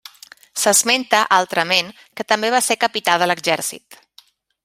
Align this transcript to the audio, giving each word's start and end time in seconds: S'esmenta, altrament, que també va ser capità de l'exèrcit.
S'esmenta, 0.61 1.19
altrament, 1.37 1.91
que 2.19 2.25
també 2.33 2.51
va 2.57 2.63
ser 2.69 2.79
capità 2.87 3.19
de 3.25 3.31
l'exèrcit. 3.31 4.01